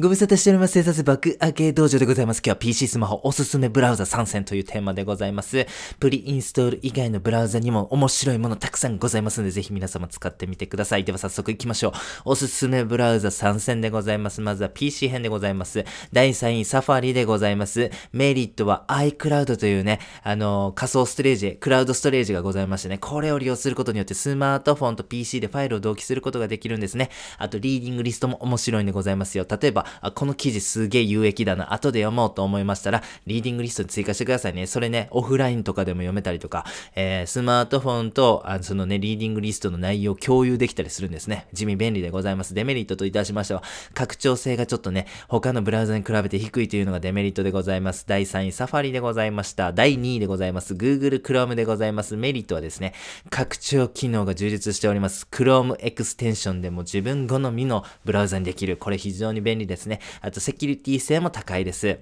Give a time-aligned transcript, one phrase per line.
[0.00, 0.74] ご無沙汰しております。
[0.74, 2.38] 生活爆上げ道場でございます。
[2.38, 5.66] 今日は PC スマホおすすめブラウザ参戦というテーマでございます。
[5.98, 11.04] プリインストール以外のブラウザにも面白いものたくさんございますので、ぜひ皆様使ってみてください。
[11.04, 11.92] では早速行きましょう。
[12.26, 14.40] おすすめブラウザ参戦でございます。
[14.40, 15.84] まずは PC 編でございます。
[16.12, 17.90] 第3位、サファリでございます。
[18.12, 27.10] メリットは iCloud というね、あのー、仮想ストレージ、クラウドストレージがございましてね、これを利用することによってスマートフォンと PC でファイルを同期することができるんですね。
[27.38, 29.44] あと、リーディングリストも面白いんでございますよ。
[29.50, 34.66] 例えば、あこの記事すげえ有益だな、後で読もうと思いましたら、リーディングリストに追加してくださいね。
[34.66, 36.64] それね、オフラインとかでも読めたりとか、
[36.94, 41.46] えー、スマートフォンと、あそのね、リーディングリストの内容を共有できたりするんですね。
[41.52, 42.54] 地味便利でございます。
[42.54, 43.62] デメリットといたしましては、
[43.94, 48.04] 拡張性がちょっとね、他のブラウザに比べて低いというのがデメリットでございます。
[48.06, 49.72] 第3位、 Safari でございました。
[49.72, 50.74] 第2位でございます。
[50.74, 52.16] Google Chrome でございます。
[52.16, 52.94] メリットはですね、
[53.30, 55.26] 拡張機能が充実しております。
[55.30, 58.76] Chrome エクステンションでも自分好みのブラウザにできる。
[58.76, 60.00] これ非常に便利ですね。
[60.20, 61.98] あと、セキュリティ性も高いです。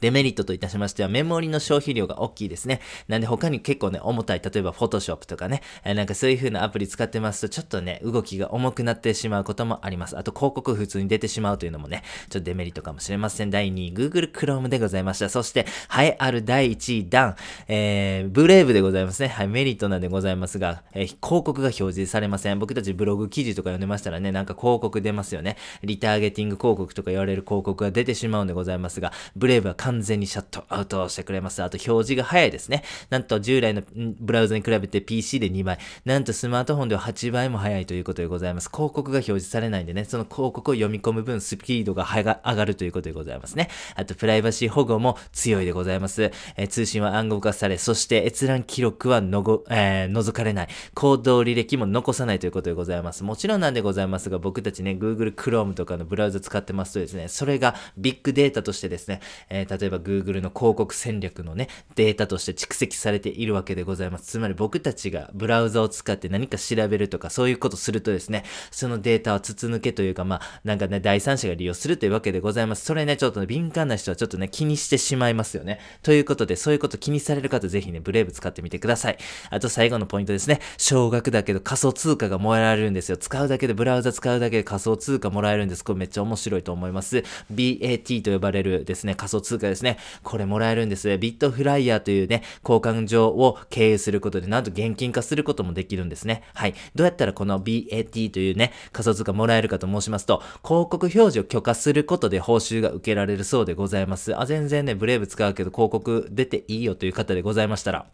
[0.00, 2.80] デメリットといたしましては、メモリの消費量が大きいですね。
[3.08, 10.16] なんで他に結構ね、重たい、例えば Photoshop とかね、えー、なんかそういう風なアプリ使ってますと、ちょっとね、動きが重くなってしまうこともあります。
[10.16, 13.50] あと広告普通に出てしまうというのもね、ちょっとデメリットかもしれません。
[13.50, 15.28] 第2位、Google Chrome でございました。
[15.28, 15.66] そして、
[15.96, 17.36] 栄えある第1位、ダン、
[17.68, 19.28] えー、 Brave でございますね。
[19.28, 22.58] はい、メリットなんでございますが、えー、広告が表示されません。
[22.58, 25.56] 僕たちブログ記事とか読んでましたらね、なんか広告出ますよね。
[25.82, 31.62] リターゲティング広告とか言われる広告が出てしまうんでございますが、 Brave は完全にシャットアウトしてくれます。
[31.62, 32.82] あと表示が早いですね。
[33.08, 33.82] なんと従来の
[34.18, 38.68] ブラウザに比べて PC で2倍、なんとスマートフォンでは8倍も早いということでございます。
[38.68, 42.24] 広告が表示されないんでね、その広告を読み込む分スピードが上
[42.56, 43.68] がるということでございますね。
[43.94, 46.32] あとプライバシー保護も強いでございます。
[46.56, 50.68] えー、通信は暗号化され、そして閲覧記録はのご、えー、覗かれない。
[50.94, 53.22] 行動履歴も残さないということでございます。
[53.22, 64.24] もちろんなんでございますが、僕たちね、Google Chrome とかのブラウザ使ってますとですね、それがビッグデータとしてですね、えー、例えば Google の広告戦略のね、データとして蓄積されているわけでございます。
[64.24, 72.84] つまり僕たちがブラウザを使って何か調べるとか、そういうことするとですね、そのデータは筒抜けというか、まあ、なんかね、第三者が利用するというわけでございます。
[72.84, 75.80] それね、ちょっとね、敏感な人はちょっとね、気にしてしまいますよね。
[76.02, 79.18] ということで、そういうこと気にされる方、ぜひね、ブレイブ使ってみてください。
[79.50, 80.60] あと最後のポイントですね。
[80.78, 83.16] 少額だけど仮想通貨がもらえるんですよ。
[83.16, 85.84] 使うだけで、ブラウザ使うだけで仮想通貨もらえるんです。
[85.84, 87.22] これめっちゃ面白いと思います。
[87.52, 89.98] BAT と呼ばれるですね、仮想通貨ですね。
[90.22, 91.18] これもらえるんです。
[91.18, 96.42] ビットフライヤーというね、交換所を経営することで、なんと現金化することもできるんですね。
[96.54, 96.74] はい。
[96.94, 104.38] どうやったらこの BAT というね、仮想通貨もらえるかと申しますと、広告表示を許可することで報酬が受けられるそうでございます。
[104.38, 108.06] あ、全然ね、ブレイブ使うけど広告出ていいよという方でございましたら、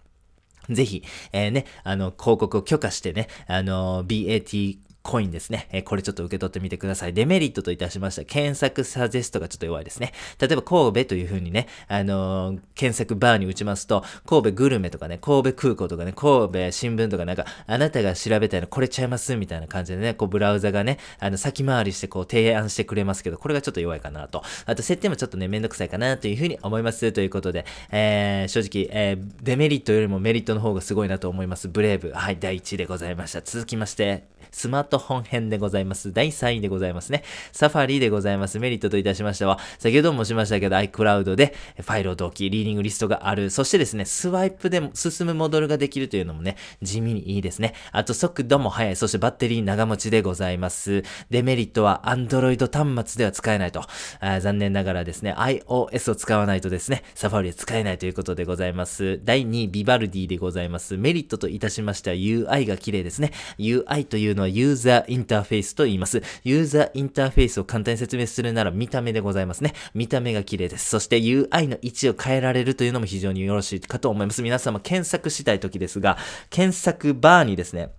[0.70, 1.02] ぜひ、
[1.32, 5.68] えー、ね、あの、広告を許可してね、あの、BAT コインですね。
[5.72, 7.12] えー、これちょっと受け取ってみてください。
[7.12, 8.24] デメリットといたしました。
[8.24, 10.12] 検索サジェストがちょっと弱いですね。
[10.38, 24.42] 例えば神戸という風にね、あのー、検索バーに打ちますと、神戸グルメとかね、神戸空港とかね、神戸新聞とかなんか、あなたが調べたいのこれちゃいますみたいな感じでね、こうブラウザがね、あの、先回りしてこう提案してくれますけど、これがちょっと弱いかなと。
[24.66, 27.12] あと設定もちょっとね、めんどくさいかなという風に思います。
[27.12, 31.68] ということで、えー、正直、えー、デメリットよりもメリットの方がすごいなと思います。
[31.68, 32.12] ブレイブ。
[32.12, 33.42] はい、第1位でございました。
[33.42, 36.12] 続きまして、スマートフォン編でございます。
[36.12, 37.24] 第3位でございますね。
[37.50, 38.58] サファリでございます。
[38.58, 43.50] メリットといたしましては、先ほども申しましたけど、iCloud でファイルを同期、リーディングリストがある。
[43.50, 47.74] そしてですね、スワイプで進むモデルができるというのもね、地味にいいですね。
[47.90, 48.96] あと速度も速い。
[48.96, 51.02] そしてバッテリー長持ちでございます。
[51.30, 53.82] デメリットは Android 端末では使えないと。
[54.20, 59.20] あ残念ながらですね、iOS を使わないとですね、サファリで使えないということでございます。
[59.24, 60.96] 第2位、ビバルディでございます。
[60.96, 63.32] メリットといたしましては UI が綺麗ですね。
[63.58, 66.22] UI というのはユーザーインターフェースと言います。
[66.44, 69.74] ユーザーインターフェースを簡単に説明するなら見た目でございますね。
[69.94, 70.88] 見た目が綺麗です。
[70.88, 74.42] そして UI の位置を変えられるというのも非常によろしいかと思います。
[74.42, 76.18] 皆様検索したい時ですが、
[76.50, 77.90] 検索バーにですね、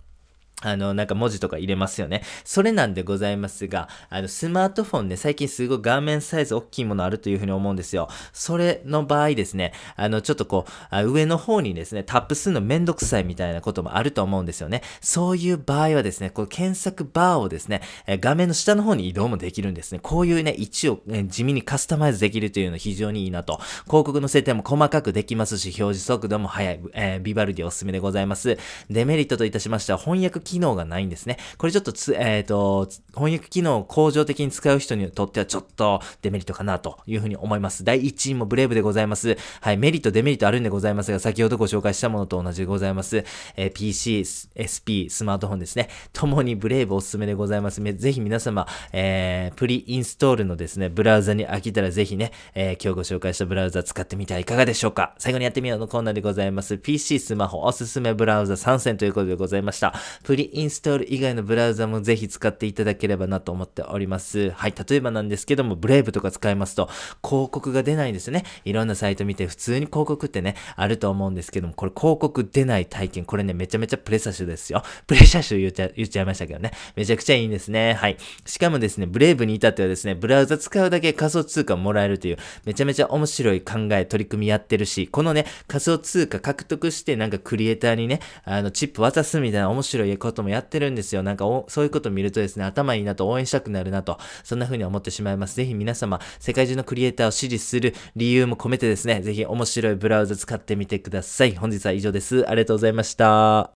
[0.64, 2.22] あの、なんか文字とか入れますよね。
[2.44, 8.08] それなんでございますが、あの、スマートフォンね、最近すごい画面サイズ大きいものあるというふうに思うんですよ。
[8.32, 14.82] それの場合ですね、あの、ちょっとこう、上の方にですね、タップするのめんどくさいみたいなこともあると思うんですよね。
[15.00, 19.98] そういう場合はですね、この検索バーをですね、画面の下の方に移動もできるんですね。
[20.02, 23.58] こういうね、位置を、ね、地味にカスタマイズできるというの非常にいいなと。
[23.86, 28.58] 広告の設定も細かくできますし、表示速度も速い、えー、ビバルディおすすめでございます。
[28.90, 31.38] デメリットといたしましては、翻訳機能がないんですね。
[31.58, 37.82] これちょっとつ、えっ、ー、と、翻訳機能を向上的に使う人にとってはちょっとデメリットかなというふうに思います。
[37.82, 39.36] 第1位もブレイブでございます。
[39.60, 43.24] はい、メリット、デメリットあるんでございますが、先ほどご紹介したものと同じでございます。
[43.56, 44.20] えー、PC、
[44.54, 45.88] SP、スマートフォンですね。
[46.12, 47.82] ともにブレイブおすすめでございます。
[47.82, 56.78] ぜひ皆様、えー、プリインストールのですね、ブラウザに飽きたらぜひね、えー、今日ご紹介したブラウザ使ってみてはいかがでしょうか最後にやってみようのコーナーでございます。
[56.78, 59.94] PC、スマホ、おすすめブラウザ参戦ということでございました。
[60.22, 64.50] プリインストール以外のブラウザもぜひ使っていただければなと思っております。
[64.50, 66.88] はい、例えばなんですけども、ブレイブとか使いますと、
[67.22, 68.44] 広告が出ないんですね。
[68.64, 74.82] いろんなサイト見て、普通に広告ってね、あると思うんですけども、これ広告出ない体験、これね、めちゃめちゃプレッシャーですよ。
[75.06, 76.72] プレッシャー言っちゃ、言っちゃいましたけどね。
[76.96, 77.94] めちゃくちゃいいんですね。
[77.94, 78.16] はい。
[78.46, 91.22] しかもですね、ブレイブに至ってはですね、ブラウザ使うだけ仮想通貨もらえるという、めちゃめちゃ面白い考え、取り組みやってるし、このね、仮想通貨獲得して、なんかクリエイターにね、あの、チップ渡すみたいな面白いこともやってるんですよ。
[91.22, 95.56] なんかそういうことを見るとですね、頭いいなと応援したくなるなと、そんな風に思ってしまいます。
[95.56, 101.54] ぜひ皆様、世界中のクリエイターを支持する理由も込めてですね、ぜひ面白いブラウザ使ってみてください。
[101.54, 102.48] 本日は以上です。
[102.48, 103.70] ありがとうございました。